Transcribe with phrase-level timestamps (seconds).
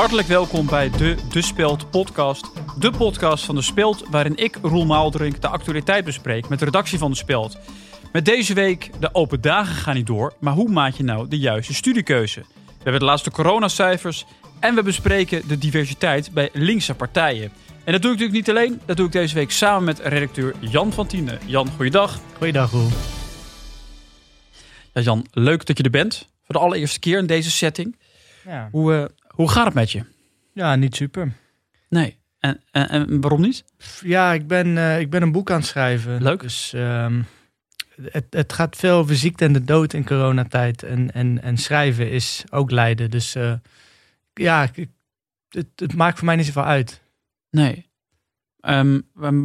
[0.00, 2.50] hartelijk welkom bij de De Speld podcast.
[2.78, 6.98] De podcast van De Speld waarin ik, Roel Maaldrink, de actualiteit bespreek met de redactie
[6.98, 7.58] van De Speld.
[8.12, 11.38] Met deze week, de open dagen gaan niet door, maar hoe maak je nou de
[11.38, 12.40] juiste studiekeuze?
[12.40, 14.26] We hebben de laatste coronacijfers
[14.60, 17.52] en we bespreken de diversiteit bij linkse partijen.
[17.84, 20.54] En dat doe ik natuurlijk niet alleen, dat doe ik deze week samen met redacteur
[20.60, 21.38] Jan van Tienen.
[21.46, 22.18] Jan, goeiedag.
[22.36, 22.88] Goeiedag Roel.
[24.92, 26.28] Ja, Jan, leuk dat je er bent.
[26.44, 27.96] Voor de allereerste keer in deze setting.
[28.44, 29.04] Ja, Hoe, eh,
[29.40, 30.04] hoe gaat het met je?
[30.52, 31.32] ja niet super.
[31.88, 32.18] Nee.
[32.38, 33.64] En, en, en waarom niet?
[34.02, 36.22] Ja, ik ben, eh, ik ben een boek aan het schrijven.
[36.22, 36.40] Leuk.
[36.40, 37.22] Dus ehm,
[38.02, 40.82] het, het gaat veel over ziekte en de dood in coronatijd.
[40.82, 43.10] En, en, en schrijven is ook lijden.
[43.10, 43.52] Dus eh,
[44.34, 44.88] ja, ik-
[45.48, 47.02] het, het maakt voor mij niet zoveel uit.
[47.50, 47.88] Nee.
[48.60, 49.00] Ehm,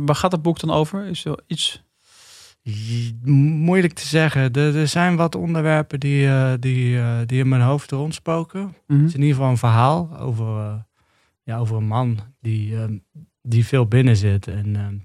[0.05, 1.05] waar gaat het boek dan over?
[1.05, 1.83] Is er iets?
[3.23, 4.51] Moeilijk te zeggen.
[4.53, 8.75] Er, er zijn wat onderwerpen die, eh, die, eh, die in mijn hoofd rondspoken.
[8.87, 8.99] Mhm.
[8.99, 10.73] Het is in ieder geval een verhaal over, eh,
[11.43, 12.97] ja, over een man die, ehm,
[13.41, 14.47] die veel binnen zit.
[14.47, 14.95] En ehm,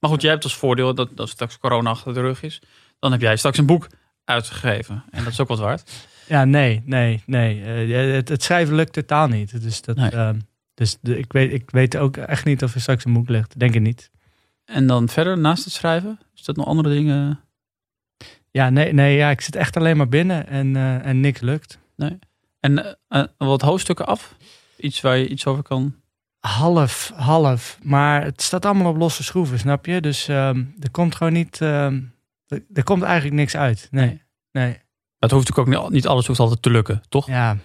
[0.00, 2.62] Maar goed, jij hebt als voordeel dat, dat straks corona achter de rug is.
[2.98, 3.86] Dan heb jij straks een boek
[4.24, 5.04] uitgegeven.
[5.10, 6.08] En dat is ook wat waard.
[6.28, 7.62] Ja, nee, nee, nee.
[7.62, 9.62] Eh, het, het schrijven lukt totaal niet.
[9.62, 10.10] Dus, dat, Nee.
[10.10, 10.38] ehm,
[10.74, 13.58] dus de, ik, weet, ik weet ook echt niet of er straks een boek ligt.
[13.58, 14.10] Denk ik niet.
[14.66, 17.40] En dan verder, naast het schrijven, is dat nog andere dingen?
[18.50, 21.78] Ja, nee, nee ja, ik zit echt alleen maar binnen en, eh, en niks lukt.
[22.60, 24.36] En eh, eh, wat hoofdstukken af?
[24.76, 25.94] Iets waar je iets over kan?
[26.40, 27.78] Half, half.
[27.82, 30.00] Maar het staat allemaal op losse schroeven, snap je?
[30.00, 31.60] Dus ehm, er komt gewoon niet...
[31.60, 32.00] ehm,
[32.46, 33.88] er, er komt eigenlijk niks uit.
[33.90, 34.78] Nee, nee.
[35.18, 37.26] Het hoeft natuurlijk ook niet, niet alles hoeft altijd te lukken, toch?
[37.26, 37.56] Ja,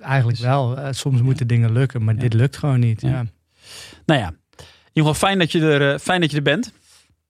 [0.00, 0.76] eigenlijk wel.
[0.78, 2.20] Eh, soms moeten dingen lukken, maar Ja.
[2.20, 3.00] dit lukt gewoon niet.
[3.00, 3.08] Ja.
[3.08, 3.24] Ja.
[4.06, 4.32] Nou ja,
[4.92, 6.72] in ieder geval fijn dat je er, eh, fijn dat je er bent.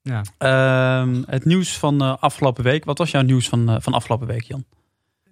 [0.02, 0.22] Ja.
[0.38, 2.84] Ehm, het nieuws van eh, afgelopen week.
[2.84, 4.64] Wat was jouw nieuws van, eh, van afgelopen week, Jan?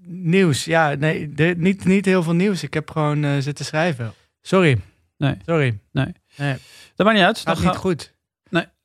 [0.09, 2.63] Nieuws, ja, nee, de- niet, niet heel veel nieuws.
[2.63, 4.13] Ik heb gewoon eh, zitten schrijven.
[4.43, 4.81] Sorry.
[5.17, 5.37] Nee.
[5.47, 5.79] Sorry.
[5.93, 6.13] Nee.
[6.37, 6.57] Nee,
[6.95, 7.45] Dat maakt niet uit.
[7.45, 8.15] Dan, gaat ga- niet goed.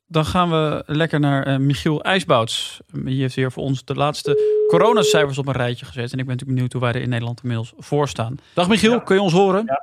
[0.06, 2.80] dan gaan we lekker naar Michiel IJsbouts.
[2.92, 6.12] Die heeft weer voor ons de laatste coronacijfers op een rijtje gezet.
[6.12, 8.36] En ik ben natuurlijk benieuwd hoe wij er in Nederland inmiddels voor staan.
[8.54, 8.98] Dag Michiel, Ja.
[8.98, 9.80] kun je ons horen?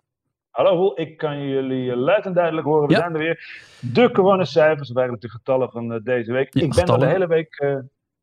[0.60, 2.88] Hallo Roel, ik kan jullie eh, luid en duidelijk horen.
[2.88, 3.00] We Ja.
[3.00, 3.50] zijn er weer.
[3.80, 6.54] De coronacijfers, of eigenlijk de getallen van eh, deze week.
[6.54, 7.76] Ja, ik ben er de hele week eh,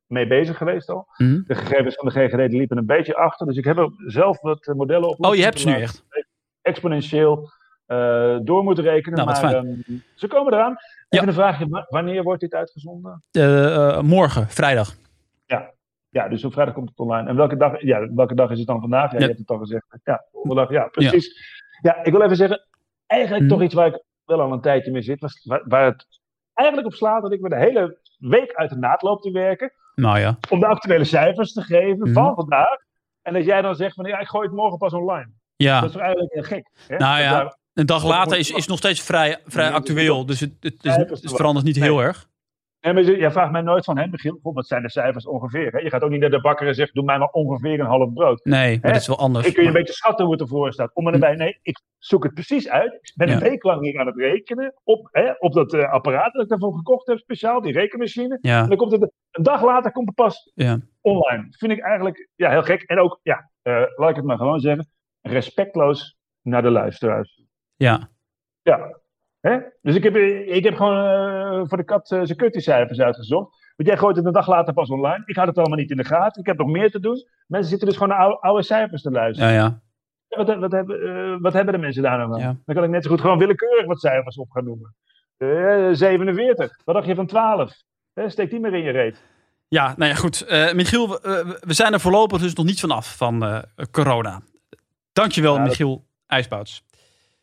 [0.07, 1.07] mee bezig geweest al.
[1.17, 1.41] Mhm.
[1.47, 3.47] De gegevens van de GGD liepen een beetje achter.
[3.47, 5.25] Dus ik heb er zelf wat modellen op.
[5.25, 6.05] Oh, je hebt ze nu echt.
[6.63, 7.51] Exponentieel
[8.43, 9.19] door moeten rekenen.
[9.27, 9.75] Nou, maar ehm,
[10.15, 10.71] ze komen eraan.
[10.71, 10.77] Ja.
[11.09, 13.23] Even een vraagje, wa- wanneer wordt dit uitgezonden?
[14.03, 14.95] Morgen, vrijdag.
[16.11, 17.29] Ja, dus op vrijdag komt het online.
[17.29, 19.11] En welke dag, ja, welke dag is het dan vandaag?
[19.13, 19.19] Ja, Ja.
[19.19, 19.85] je hebt het al gezegd.
[20.05, 20.71] Ja, donderdag.
[20.71, 21.56] Ja, precies.
[21.83, 22.05] Ja.
[22.05, 22.67] ik wil even zeggen,
[23.07, 23.53] eigenlijk Mhm.
[23.55, 25.21] toch iets waar ik wel al een tijdje mee zit.
[25.21, 26.07] Was, waar, waar het
[26.55, 29.73] eigenlijk op slaat dat ik me de hele week uit de naad loop te werken.
[29.95, 30.39] Nou ja.
[30.51, 32.13] Om de actuele cijfers te geven Mhm.
[32.13, 32.77] van vandaag.
[33.23, 35.31] En dat jij dan zegt van ja, ik gooi het morgen pas online.
[35.57, 36.71] Ja, Dat is eigenlijk heel gek.
[36.87, 36.97] Hè?
[36.97, 40.27] Nou ja, daar een dag later is, is nog steeds vrij, vrij actueel.
[40.27, 42.29] Dus het, het, is- het verandert niet heel erg.
[42.87, 45.73] En maar jij vraagt mij nooit van, hè, Michiel, goh, wat zijn de cijfers ongeveer?
[45.73, 45.79] Hè?
[45.79, 48.13] Je gaat ook niet naar de bakker en zegt, doe mij maar ongeveer een half
[48.13, 48.45] brood.
[48.45, 49.47] Nee, maar dat is wel anders.
[49.47, 50.91] Ik kun je een beetje schatten hoe het ervoor staat.
[50.95, 52.93] Om en erbij, nee, ik zoek het precies uit.
[52.95, 54.75] Ik ben een week lang hier aan het rekenen.
[54.85, 58.35] Op, hè, op dat eh, apparaat dat ik daarvoor gekocht heb, speciaal, die rekenmachine.
[58.35, 60.81] En Ja, dan komt het een dag later komt het pas ja.
[61.01, 61.47] online.
[61.51, 62.83] Vind ik eigenlijk ja, heel gek.
[62.83, 64.89] En ook, ja, eh, laat ik het maar gewoon zeggen,
[65.21, 67.43] respectloos naar de luisteraars.
[67.77, 68.09] ja.
[68.63, 69.05] Ja.
[69.41, 69.59] Hè?
[69.83, 70.17] Dus ik heb,
[70.47, 73.65] ik heb gewoon eh, voor de kat uh, zijn uitgezocht.
[73.77, 75.23] Want jij gooit het een dag later pas online.
[75.27, 76.41] Ik had het allemaal niet in de gaten.
[76.41, 77.27] Ik heb nog meer te doen.
[77.47, 79.53] Mensen zitten dus gewoon naar oude, oude cijfers te luisteren.
[79.53, 79.81] Ja, ja.
[80.45, 82.39] Wat, wat, hebben, eh, wat hebben de mensen daar nou aan?
[82.41, 82.57] Ja.
[82.65, 84.95] Dan kan ik net zo goed gewoon willekeurig wat cijfers op gaan noemen.
[85.37, 86.81] Eh 47.
[86.85, 87.73] Wat dacht je van 12?
[88.13, 89.23] Eh, steek die maar in je reet.
[89.69, 90.41] Ja, nou ja, goed.
[90.41, 94.41] Eh, Michiel, we, eh, we zijn er voorlopig dus nog niet vanaf van eh, corona.
[95.13, 96.85] Dankjewel, Ja, dat- Michiel IJsbouts.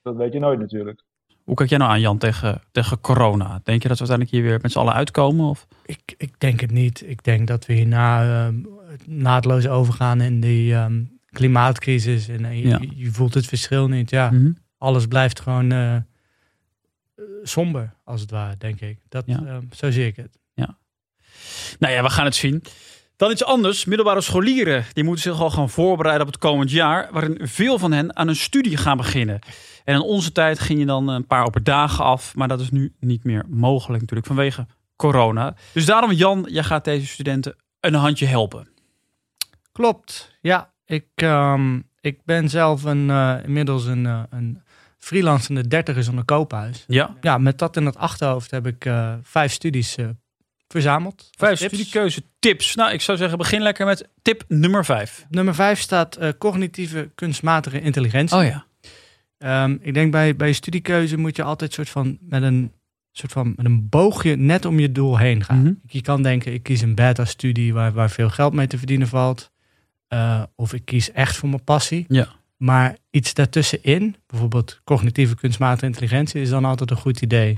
[0.01, 1.03] Dat weet je nooit natuurlijk.
[1.43, 3.61] Hoe kijk jij nou aan, Jan, tegen, tegen corona?
[3.63, 5.45] Denk je dat we uiteindelijk hier weer met z'n allen uitkomen?
[5.49, 5.67] Of?
[5.85, 7.03] Ik, ik denk het niet.
[7.09, 8.55] Ik denk dat we hierna ehm,
[9.05, 12.28] naadloos overgaan in die ehm, klimaatcrisis.
[12.28, 12.79] En eh, je, Ja.
[12.95, 14.09] je voelt het verschil niet.
[14.09, 14.51] Ja, Mhm.
[14.78, 16.01] alles blijft gewoon eh, eh,
[17.43, 18.99] somber, als het ware, denk ik.
[19.09, 19.43] Dat, Ja.
[19.46, 20.41] ehm, zo zie ik het.
[21.79, 22.63] Nou ja, we gaan het zien.
[23.15, 23.85] Dan iets anders.
[23.85, 27.91] Middelbare scholieren die moeten zich al gaan voorbereiden op het komend jaar, waarin veel van
[27.91, 29.39] hen aan een studie gaan beginnen.
[29.83, 32.71] En in onze tijd ging je dan een paar op dagen af, maar dat is
[32.71, 34.65] nu niet meer mogelijk natuurlijk vanwege
[34.95, 35.55] corona.
[35.73, 38.67] Dus daarom Jan, jij gaat deze studenten een handje helpen.
[39.71, 40.71] Klopt, ja.
[40.85, 44.61] Ik, ehm, ik ben zelf een, eh, inmiddels een, eh, een
[44.97, 46.83] freelancende dertiger zonder koophuis.
[46.87, 47.15] Ja.
[47.21, 49.97] Ja, met dat in het achterhoofd heb ik eh, vijf studies
[50.73, 51.29] verzameld.
[51.37, 51.73] Vijf Tips.
[51.73, 52.75] studiekeuze tips.
[52.75, 55.25] Nou, ik zou zeggen begin lekker met tip nummer vijf.
[55.29, 58.37] Nummer vijf staat eh, cognitieve kunstmatige intelligentie.
[58.37, 58.66] Oh ja.
[59.37, 62.72] Ehm, ik denk bij, bij studiekeuze moet je altijd soort van met een
[63.11, 65.61] soort van met een boogje net om je doel heen gaan.
[65.61, 65.73] Mhm.
[65.87, 69.52] Je kan denken, ik kies een beta-studie waar, waar veel geld mee te verdienen valt.
[70.08, 72.05] Eh, of ik kies echt voor mijn passie.
[72.08, 72.28] Ja.
[72.58, 77.58] Maar iets daartussenin, bijvoorbeeld cognitieve kunstmatige intelligentie, is dan altijd een goed idee.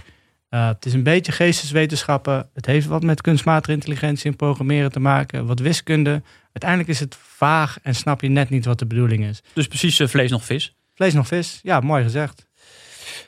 [0.55, 2.49] Eh, het is een beetje geesteswetenschappen.
[2.53, 5.45] Het heeft wat met kunstmatige intelligentie en programmeren te maken.
[5.45, 6.21] Wat wiskunde.
[6.43, 9.43] Uiteindelijk is het vaag en snap je net niet wat de bedoeling is.
[9.53, 10.75] Dus precies eh, vlees nog vis.
[10.93, 11.59] Vlees nog vis?
[11.63, 12.47] Ja, mooi gezegd.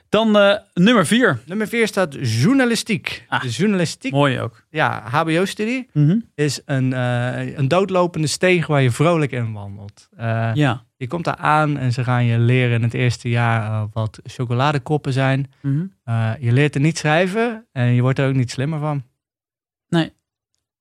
[0.10, 1.40] Dan eh, nummer vier.
[1.46, 3.26] Nummer vier staat journalistiek.
[3.28, 3.42] Ah.
[3.42, 4.64] de journalistiek, Mooi ook.
[4.70, 6.20] ja, HBO-studie, Mhm.
[6.36, 10.08] is een, eh, een doodlopende steeg waar je vrolijk in wandelt.
[10.18, 10.86] Eh, Ja.
[10.98, 15.14] Je komt daar aan en ze gaan je leren in het eerste jaar wat chocoladekoppen
[15.14, 15.52] zijn.
[15.62, 15.86] Mhm.
[16.40, 19.04] Je leert er niet schrijven en je wordt er ook niet slimmer van.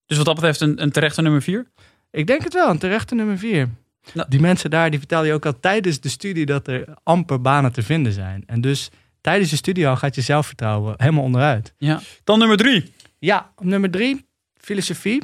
[0.06, 1.66] Dus wat dat betreft een, een terechte nummer vier.
[2.10, 3.68] Ik denk het wel, een terechte nummer vier.
[4.14, 4.28] Nou.
[4.28, 7.72] Die mensen daar, die vertellen je ook al tijdens de studie dat er amper banen
[7.72, 8.42] te vinden zijn.
[8.46, 11.74] En dus tijdens je studie al gaat je zelfvertrouwen helemaal onderuit.
[11.78, 12.00] Ja.
[12.24, 12.92] Dan nummer drie.
[13.18, 15.22] Ja, nummer drie, filosofie.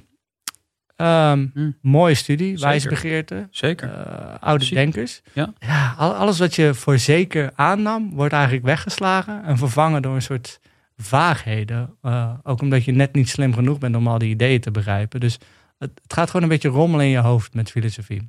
[0.96, 1.76] Ehm, Hmm.
[1.82, 3.90] Mooie studie, wijsbegeerte, Zeker.
[3.92, 5.20] eh, oude denkers.
[5.32, 5.52] Ja.
[5.58, 10.22] ja, al- alles wat je voor zeker aannam, wordt eigenlijk weggeslagen en vervangen door een
[10.22, 10.60] soort
[10.96, 11.96] vaagheden.
[12.02, 15.20] Eh, ook omdat je net niet slim genoeg bent om al die ideeën te begrijpen.
[15.20, 15.38] Dus
[15.78, 18.26] het, het gaat gewoon een beetje rommelen in je hoofd met filosofie.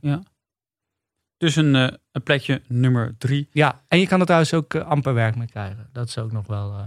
[1.44, 3.48] Dus een, eh, een plekje nummer drie.
[3.52, 5.90] Ja, en je kan er trouwens ook eh, amper werk mee krijgen.
[5.94, 6.86] Dat is ook nog wel eh,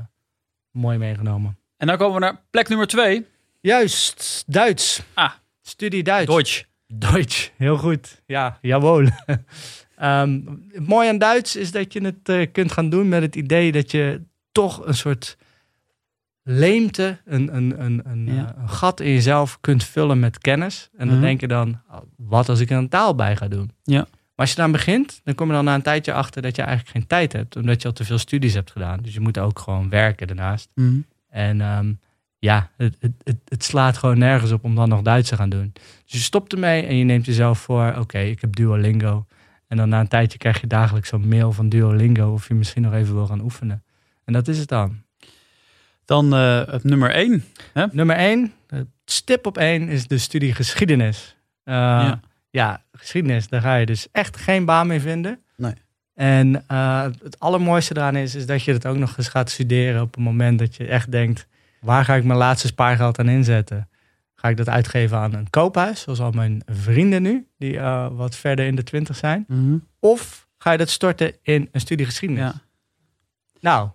[0.70, 1.58] mooi meegenomen.
[1.76, 3.26] En dan komen we naar plek nummer twee.
[3.60, 5.02] Juist, Duits.
[5.14, 5.30] Ah.
[5.62, 6.30] Studie Duits.
[6.34, 6.62] Deutsch.
[6.86, 8.22] Duits, heel goed.
[8.26, 9.06] Ja, jawohl.
[9.96, 10.40] Ehm,
[10.72, 13.90] het mooie aan Duits is dat je het kunt gaan doen met het idee dat
[13.90, 14.22] je
[14.52, 15.36] toch een soort
[16.42, 18.54] leemte, een, een, een, een, Ja.
[18.58, 20.88] een gat in jezelf kunt vullen met kennis.
[20.96, 21.24] En dan Mhm.
[21.26, 21.80] denk je dan,
[22.16, 23.70] wat als ik er een taal bij ga doen?
[23.82, 24.06] Ja.
[24.36, 26.62] Maar als je dan begint, dan kom je dan na een tijdje achter dat je
[26.62, 27.56] eigenlijk geen tijd hebt.
[27.56, 29.00] Omdat je al te veel studies hebt gedaan.
[29.02, 30.70] Dus je moet ook gewoon werken daarnaast.
[30.74, 30.98] Mhm.
[31.28, 31.92] En ehm,
[32.38, 35.72] ja, het, het, het, slaat gewoon nergens op om dan nog Duits te gaan doen.
[35.74, 39.26] Dus je stopt ermee en je neemt jezelf voor, oké, ik heb Duolingo.
[39.68, 42.82] En dan na een tijdje krijg je dagelijks zo'n mail van Duolingo of je misschien
[42.82, 43.84] nog even wil gaan oefenen.
[44.24, 45.02] En dat is het dan.
[46.04, 47.44] Dan eh, het nummer één.
[47.92, 51.36] Nummer één, het stip op één, is de studie geschiedenis.
[51.64, 52.20] Uh, Ja.
[52.56, 52.84] Ja.
[52.92, 55.40] geschiedenis, daar ga je dus echt geen baan mee vinden.
[55.56, 55.72] Nee.
[56.14, 60.02] En uh, het allermooiste eraan is, is dat je het ook nog eens gaat studeren
[60.02, 61.46] op het moment dat je echt denkt,
[61.80, 63.88] waar ga ik mijn laatste spaargeld aan inzetten?
[64.34, 68.36] Ga ik dat uitgeven aan een koophuis, zoals al mijn vrienden nu, die uh, wat
[68.36, 69.44] verder in de twintig zijn?
[69.48, 69.76] Mhm.
[70.00, 72.42] Of ga je dat storten in een studie geschiedenis?
[72.44, 72.54] Ja.
[73.60, 73.88] Nou,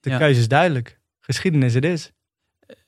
[0.00, 0.18] de Ja.
[0.18, 0.98] keuze is duidelijk.
[1.20, 2.12] Geschiedenis het is.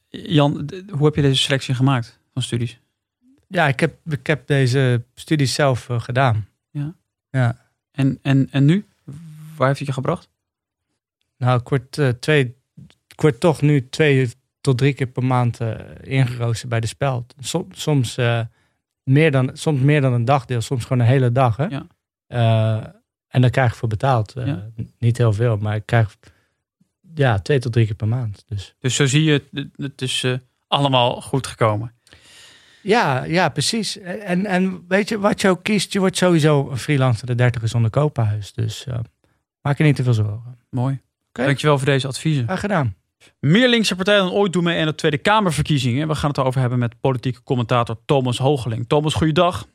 [0.09, 2.81] Jan, d- hoe heb je deze selectie gemaakt van studies?
[3.49, 6.49] Ja, ik heb, ik heb deze studies zelf uh, gedaan.
[7.91, 8.87] En, en, en nu?
[9.57, 10.29] Waar heeft het je gebracht?
[11.37, 12.57] Nou, ik word, uh, twee,
[13.09, 14.31] ik word toch nu twee
[14.61, 17.35] tot drie keer per maand uh, ingeroosterd bij de speld.
[17.41, 18.17] Som, soms,
[19.03, 21.57] meer dan, soms meer dan een dagdeel, soms gewoon een hele dag.
[21.57, 21.67] Hè?
[21.67, 21.87] Ja.
[23.29, 24.33] En daar krijg ik voor betaald.
[24.35, 24.71] Ja.
[24.99, 26.17] Niet heel veel, maar ik krijg
[27.15, 28.45] ja, twee tot drie keer per maand.
[28.47, 30.27] Dus, dus zo zie je, het, is
[30.67, 31.98] allemaal goed gekomen.
[32.83, 33.99] Ja, ja, precies.
[33.99, 37.69] En, en weet je, wat je ook kiest, je wordt sowieso een freelancer de dertiger
[37.69, 38.53] zonder koophuis.
[38.53, 38.95] Dus uh,
[39.63, 40.59] maak je niet te veel zorgen.
[40.71, 41.01] Mooi.
[41.29, 41.47] Okay.
[41.47, 42.45] Dankjewel voor deze adviezen.
[42.45, 42.97] Graag gedaan.
[43.41, 46.09] Meer linkse partijen dan ooit doen mee aan de Tweede Kamerverkiezingen.
[46.09, 48.89] We gaan het over hebben met politieke commentator Thomas Hogeling.
[48.89, 49.67] Thomas, goeiedag.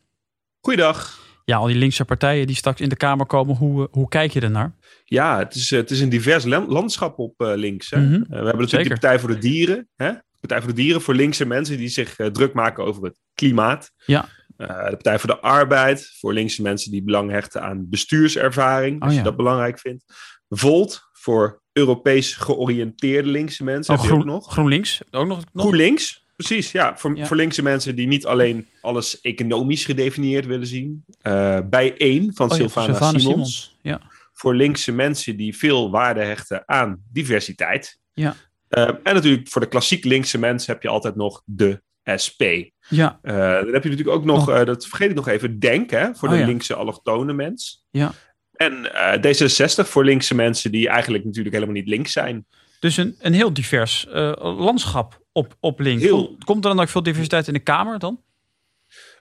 [0.62, 1.22] Goeiedag.
[1.46, 4.40] Ja, al die linkse partijen die straks in de Kamer komen, hoe, hoe kijk je
[4.40, 4.76] ernaar?
[5.06, 7.90] Ja, het is, het is een divers landschap op uh, links.
[7.90, 8.00] Hè?
[8.00, 8.14] Mm -hmm.
[8.14, 8.90] uh, we hebben natuurlijk Zeker.
[8.90, 9.88] de Partij voor de Dieren.
[9.96, 10.12] Hè?
[10.48, 13.92] Partij voor de Dieren voor linkse mensen die zich uh, druk maken over het klimaat.
[14.06, 14.30] Ja.
[14.58, 19.02] Uh, de Partij voor de Arbeid voor linkse mensen die belang hechten aan bestuurservaring.
[19.02, 20.04] Als oh, je dat belangrijk vindt.
[20.50, 23.94] Volt voor Europees georiënteerde linkse mensen.
[23.94, 24.52] Oh, heb groen, je ook nog.
[24.52, 25.02] GroenLinks?
[25.12, 25.64] Ook nog, nog?
[25.66, 26.72] GroenLinks, precies.
[26.72, 27.26] Ja voor, Ja.
[27.26, 31.06] voor linkse mensen die niet alleen alles economisch gedefinieerd willen zien.
[31.28, 33.24] Uh, bij één van oh, ja, Sylvana Simons.
[33.24, 33.78] Simons.
[33.82, 34.02] Ja.
[34.34, 38.00] Voor linkse mensen die veel waarde hechten aan diversiteit.
[38.14, 38.36] Ja.
[38.78, 41.82] Uh, en natuurlijk voor de klassiek linkse mensen heb je altijd nog de
[42.24, 42.42] SP.
[42.88, 43.20] Ja.
[43.24, 46.16] Uh, dan heb je natuurlijk ook nog, uh, dat vergeet ik nog even, Denk hè,
[46.16, 46.46] voor Oh, de ja.
[46.46, 47.86] linkse allochtone mens.
[47.92, 48.12] Ja.
[48.54, 52.46] En uh, D66 voor linkse mensen die eigenlijk natuurlijk helemaal niet links zijn.
[52.80, 54.06] Dus een, een heel divers
[54.40, 56.04] landschap op, op links.
[56.04, 58.22] Heel- Komt, komt er dan ook veel diversiteit in de Kamer dan?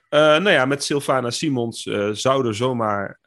[0.09, 1.81] Nou ja, met Sylvana Simons
[2.11, 3.19] zou er zomaar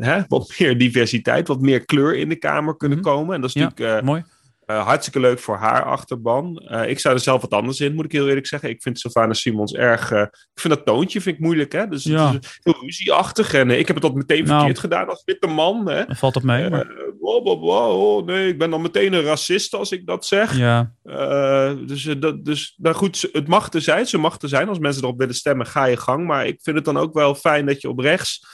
[0.00, 3.06] hè, wat meer diversiteit, wat meer kleur in de Kamer kunnen Mhm.
[3.06, 3.34] komen.
[3.34, 4.24] En dat is Ja, natuurlijk Mooi.
[4.70, 6.62] Uh, hartstikke leuk voor haar achterban.
[6.70, 8.68] Uh, ik sta er zelf wat anders in, moet ik heel eerlijk zeggen.
[8.68, 10.12] Ik vind Sylvana Simons erg...
[10.12, 11.88] Uh, ik vind dat toontje vind ik moeilijk, hè.
[11.88, 12.32] Dus Ja.
[12.32, 13.54] het is heel ruzieachtig.
[13.54, 14.56] En ik heb het dat meteen Nou.
[14.56, 16.04] verkeerd gedaan als witte man, hè.
[16.06, 16.70] Dan valt dat mee.
[16.70, 20.26] Maar, Eh, wow, wow, wow, nee, ik ben dan meteen een racist als ik dat
[20.26, 20.56] zeg.
[20.56, 20.92] ja.
[21.02, 24.06] Eh, dus, eh, dat, dus nou goed, het mag er zijn.
[24.06, 24.68] Ze mag er zijn.
[24.68, 26.26] Als mensen erop willen stemmen, ga je gang.
[26.26, 28.46] Maar ik vind het dan ook wel fijn dat je op rechts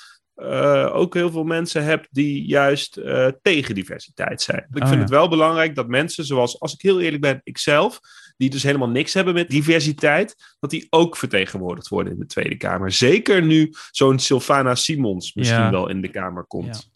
[0.42, 4.66] eh, ook heel veel mensen hebt die juist eh, tegen diversiteit zijn.
[4.72, 5.00] Ik Oh, vind ja.
[5.00, 8.00] het wel belangrijk dat mensen, zoals als ik heel eerlijk ben, ikzelf,
[8.36, 12.56] die dus helemaal niks hebben met diversiteit, dat die ook vertegenwoordigd worden in de Tweede
[12.56, 12.92] Kamer.
[12.92, 15.70] Zeker nu zo'n Sylvana Simons misschien Ja.
[15.70, 16.90] wel in de Kamer komt.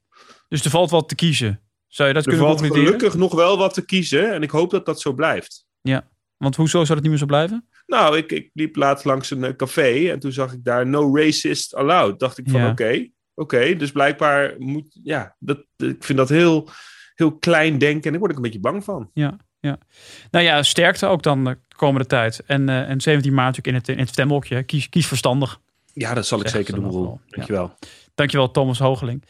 [0.49, 1.61] Dus er valt wat te kiezen.
[1.87, 4.71] Zou je dat Er kunnen valt gelukkig nog wel wat te kiezen en ik hoop
[4.71, 5.65] dat dat zo blijft.
[6.37, 7.69] Want hoezo zou dat niet meer zo blijven?
[7.87, 11.17] Nou, ik, ik liep laatst langs een eh, café en toen zag ik daar no
[11.17, 12.19] racist allowed.
[12.19, 12.67] Dacht ik van Ja.
[13.37, 16.69] Oké, dus blijkbaar moet, ja, dat, ik vind dat heel,
[17.14, 19.11] heel klein denken en daar word ik een beetje bang van.
[20.31, 22.43] Nou ja, sterkte ook dan de komende tijd.
[22.47, 24.62] En, eh, en 17 maart natuurlijk in het, in het stemhokje.
[24.62, 25.61] Kies, kies verstandig.
[25.93, 27.05] Ja, dat zal ik zeker ze doen, nog Roel.
[27.05, 27.21] wel.
[27.28, 27.75] Dankjewel.
[28.14, 29.25] Dankjewel, Thomas Hogeling.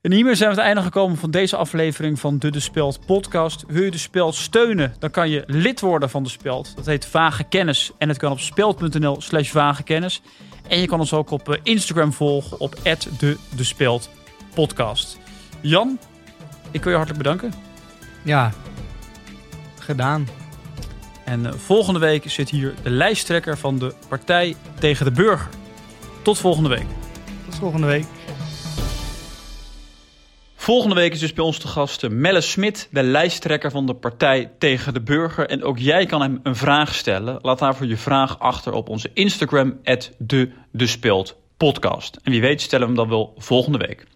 [0.00, 3.06] En hiermee zijn we aan het einde gekomen van deze aflevering van de De Speld
[3.06, 3.64] podcast.
[3.66, 6.76] Wil je De Speld steunen, dan kan je lid worden van De Speld.
[6.76, 10.22] Dat heet Vage Kennis en het kan op speld.nl slash vage kennis.
[10.68, 12.76] En je kan ons ook op eh, Instagram volgen op
[13.18, 14.10] de, de Speld
[14.54, 15.18] podcast.
[15.60, 15.98] Jan,
[16.70, 17.52] ik wil je hartelijk bedanken.
[18.22, 18.52] Ja,
[19.78, 20.28] gedaan.
[21.24, 25.48] En eh, volgende week zit hier de lijsttrekker van de Partij tegen de Burger.
[26.22, 26.86] Tot volgende week.
[27.44, 28.06] Tot volgende week.
[30.60, 33.94] Volgende week is dus bij ons te gast eh, Melle Smit, de lijsttrekker van de
[33.94, 35.48] Partij tegen de Burger.
[35.48, 37.38] En ook jij kan hem een vraag stellen.
[37.42, 39.80] Laat daarvoor je vraag achter op onze Instagram,
[40.18, 42.18] de, de podcast.
[42.22, 44.06] En wie weet stellen we hem dan wel volgende week.